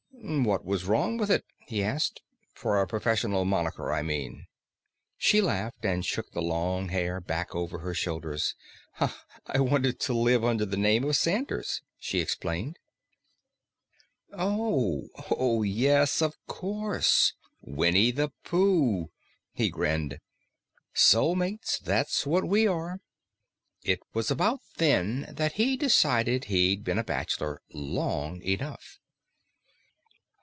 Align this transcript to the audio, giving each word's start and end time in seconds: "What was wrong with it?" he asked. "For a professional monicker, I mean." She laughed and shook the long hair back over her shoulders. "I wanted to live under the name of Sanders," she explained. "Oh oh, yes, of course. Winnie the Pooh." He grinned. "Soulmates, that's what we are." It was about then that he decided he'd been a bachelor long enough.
"What 0.23 0.63
was 0.63 0.85
wrong 0.85 1.17
with 1.17 1.29
it?" 1.31 1.43
he 1.67 1.83
asked. 1.83 2.21
"For 2.53 2.79
a 2.79 2.87
professional 2.87 3.43
monicker, 3.43 3.91
I 3.91 4.01
mean." 4.03 4.45
She 5.17 5.41
laughed 5.41 5.83
and 5.83 6.05
shook 6.05 6.31
the 6.31 6.43
long 6.43 6.89
hair 6.89 7.19
back 7.19 7.53
over 7.55 7.79
her 7.79 7.93
shoulders. 7.93 8.55
"I 8.99 9.59
wanted 9.59 9.99
to 10.01 10.13
live 10.13 10.45
under 10.45 10.65
the 10.65 10.77
name 10.77 11.03
of 11.03 11.17
Sanders," 11.17 11.81
she 11.99 12.21
explained. 12.21 12.77
"Oh 14.31 15.09
oh, 15.35 15.63
yes, 15.63 16.21
of 16.21 16.35
course. 16.45 17.33
Winnie 17.59 18.11
the 18.11 18.29
Pooh." 18.45 19.09
He 19.53 19.69
grinned. 19.69 20.19
"Soulmates, 20.93 21.79
that's 21.79 22.25
what 22.25 22.47
we 22.47 22.67
are." 22.67 22.99
It 23.83 23.99
was 24.13 24.29
about 24.31 24.59
then 24.77 25.33
that 25.35 25.53
he 25.53 25.75
decided 25.75 26.45
he'd 26.45 26.83
been 26.83 26.99
a 26.99 27.03
bachelor 27.03 27.61
long 27.73 28.41
enough. 28.43 28.99